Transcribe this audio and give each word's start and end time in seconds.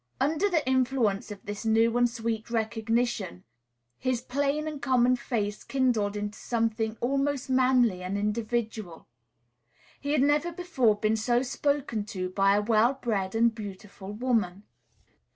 Under 0.19 0.49
the 0.49 0.67
influence 0.67 1.29
of 1.29 1.45
this 1.45 1.63
new 1.63 1.95
and 1.95 2.09
sweet 2.09 2.49
recognition 2.49 3.43
his 3.99 4.19
plain 4.19 4.67
and 4.67 4.81
common 4.81 5.15
face 5.15 5.63
kindled 5.63 6.15
into 6.17 6.39
something 6.39 6.97
almost 7.01 7.51
manly 7.51 8.01
and 8.01 8.17
individual. 8.17 9.05
He 9.99 10.13
had 10.13 10.23
never 10.23 10.51
before 10.51 10.95
been 10.95 11.17
so 11.17 11.43
spoken 11.43 12.03
to 12.05 12.29
by 12.29 12.55
a 12.55 12.61
well 12.63 12.95
bred 12.95 13.35
and 13.35 13.53
beautiful 13.53 14.11
woman. 14.11 14.63